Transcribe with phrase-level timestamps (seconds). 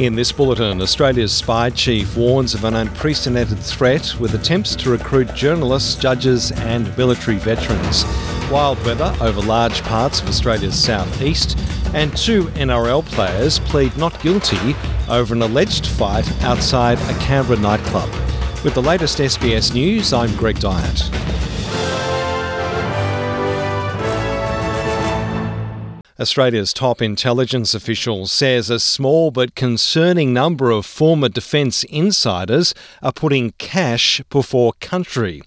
[0.00, 5.34] In this bulletin, Australia's spy chief warns of an unprecedented threat with attempts to recruit
[5.34, 8.06] journalists, judges, and military veterans.
[8.50, 11.58] Wild weather over large parts of Australia's southeast,
[11.92, 14.74] and two NRL players plead not guilty
[15.10, 18.08] over an alleged fight outside a Canberra nightclub.
[18.64, 21.49] With the latest SBS news, I'm Greg Dyett.
[26.20, 33.10] Australia's top intelligence official says a small but concerning number of former defence insiders are
[33.10, 35.40] putting cash before country.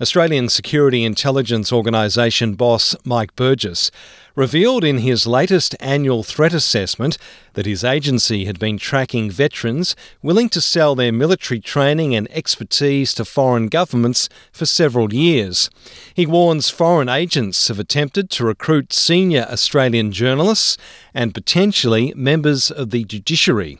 [0.00, 3.90] Australian Security Intelligence Organisation boss Mike Burgess
[4.34, 7.16] revealed in his latest annual threat assessment
[7.52, 13.14] that his agency had been tracking veterans willing to sell their military training and expertise
[13.14, 15.70] to foreign governments for several years.
[16.14, 20.76] He warns foreign agents have attempted to recruit senior Australian journalists
[21.14, 23.78] and potentially members of the judiciary.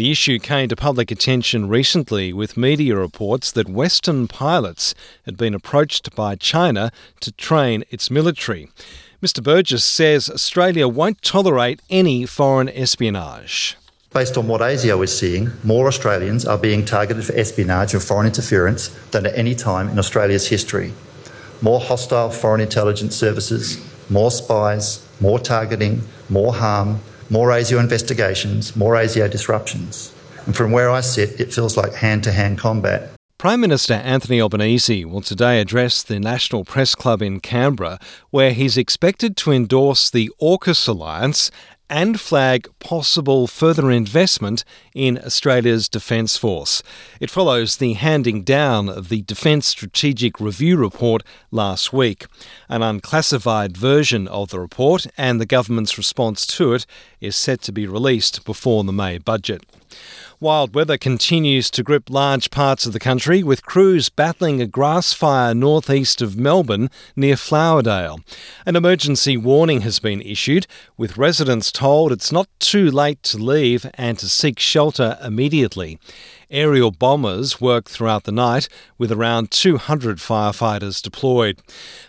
[0.00, 4.94] The issue came to public attention recently with media reports that Western pilots
[5.26, 8.70] had been approached by China to train its military.
[9.22, 9.42] Mr.
[9.42, 13.76] Burgess says Australia won't tolerate any foreign espionage.
[14.10, 18.26] Based on what ASIO is seeing, more Australians are being targeted for espionage and foreign
[18.26, 20.94] interference than at any time in Australia's history.
[21.60, 28.94] More hostile foreign intelligence services, more spies, more targeting, more harm, more ASIO investigations, more
[28.94, 30.14] ASIO disruptions.
[30.46, 33.10] And from where I sit, it feels like hand to hand combat.
[33.38, 38.76] Prime Minister Anthony Albanese will today address the National Press Club in Canberra, where he's
[38.76, 41.50] expected to endorse the AUKUS alliance
[41.88, 44.64] and flag possible further investment
[44.94, 46.82] in Australia's Defence Force.
[47.20, 52.26] It follows the handing down of the Defence Strategic Review report last week.
[52.68, 56.86] An unclassified version of the report and the government's response to it
[57.20, 59.64] is set to be released before the May budget.
[60.38, 65.12] Wild weather continues to grip large parts of the country, with crews battling a grass
[65.12, 68.22] fire northeast of Melbourne near Flowerdale.
[68.64, 70.66] An emergency warning has been issued,
[70.96, 74.79] with residents told it's not too late to leave and to seek shelter
[75.22, 75.98] immediately.
[76.50, 78.68] Aerial bombers worked throughout the night
[78.98, 81.60] with around 200 firefighters deployed.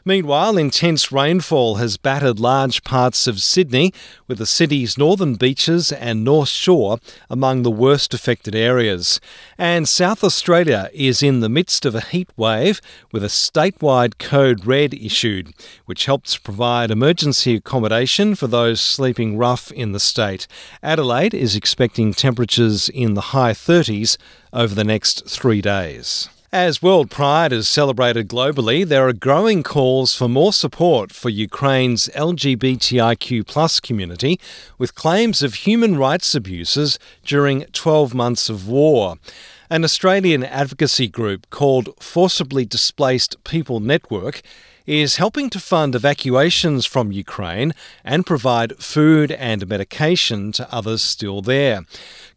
[0.03, 3.93] Meanwhile, intense rainfall has battered large parts of Sydney,
[4.27, 6.97] with the city's northern beaches and North Shore
[7.29, 9.19] among the worst affected areas.
[9.57, 12.81] And South Australia is in the midst of a heat wave
[13.11, 15.53] with a statewide code red issued,
[15.85, 20.47] which helps provide emergency accommodation for those sleeping rough in the state.
[20.81, 24.17] Adelaide is expecting temperatures in the high 30s
[24.53, 26.29] over the next three days.
[26.53, 32.09] As World Pride is celebrated globally, there are growing calls for more support for Ukraine's
[32.09, 34.37] LGBTIQ community,
[34.77, 39.15] with claims of human rights abuses during 12 months of war.
[39.69, 44.41] An Australian advocacy group called Forcibly Displaced People Network
[44.85, 51.41] is helping to fund evacuations from Ukraine and provide food and medication to others still
[51.41, 51.81] there.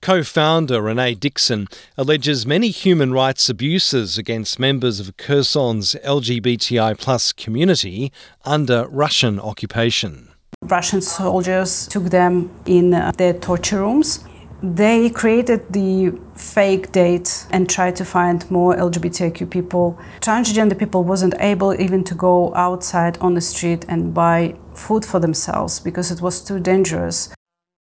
[0.00, 1.66] Co founder Renee Dixon
[1.97, 8.12] alleges many human rights abuses against members of Kherson's LGBTI plus community
[8.44, 10.31] under Russian occupation.
[10.62, 14.25] Russian soldiers took them in uh, their torture rooms
[14.65, 19.99] they created the fake date and tried to find more LGBTQ people.
[20.21, 25.21] Transgender people wasn't able even to go outside on the street and buy food for
[25.21, 27.29] themselves because it was too dangerous.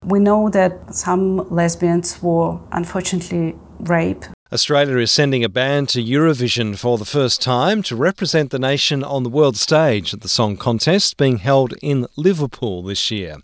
[0.04, 6.78] We know that some lesbians were unfortunately raped Australia is sending a band to Eurovision
[6.78, 10.56] for the first time to represent the nation on the world stage at the song
[10.56, 13.38] contest being held in Liverpool this year.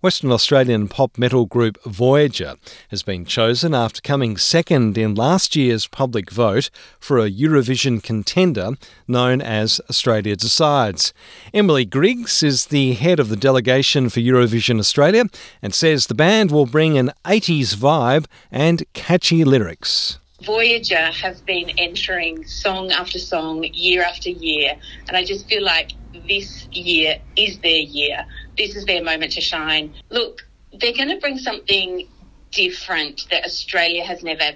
[0.00, 2.54] Western Australian pop metal group Voyager
[2.88, 8.70] has been chosen after coming second in last year's public vote for a Eurovision contender
[9.06, 11.12] known as Australia Decides.
[11.52, 15.26] Emily Griggs is the head of the delegation for Eurovision Australia
[15.60, 20.18] and says the band will bring an 80s vibe and catchy lyrics.
[20.42, 24.76] Voyager have been entering song after song, year after year,
[25.08, 25.92] and I just feel like
[26.28, 28.26] this year is their year.
[28.58, 29.94] This is their moment to shine.
[30.10, 30.46] Look,
[30.78, 32.06] they're going to bring something
[32.50, 34.52] different that Australia has never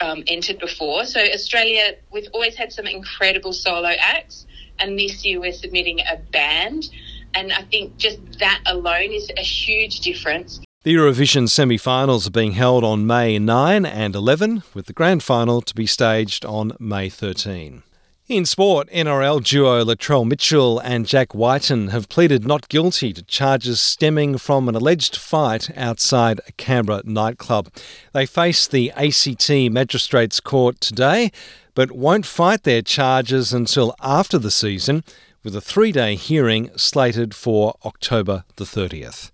[0.00, 1.04] um, entered before.
[1.06, 4.46] So, Australia, we've always had some incredible solo acts,
[4.78, 6.88] and this year we're submitting a band.
[7.34, 10.60] And I think just that alone is a huge difference.
[10.86, 15.24] The Eurovision semi finals are being held on May 9 and 11, with the grand
[15.24, 17.82] final to be staged on May 13.
[18.28, 23.80] In sport, NRL duo Latrell Mitchell and Jack Wighton have pleaded not guilty to charges
[23.80, 27.68] stemming from an alleged fight outside a Canberra nightclub.
[28.12, 31.32] They face the ACT Magistrates Court today,
[31.74, 35.02] but won't fight their charges until after the season,
[35.42, 39.32] with a three day hearing slated for October the 30th.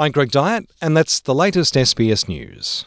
[0.00, 2.86] I'm Greg Dyett, and that's the latest SBS News.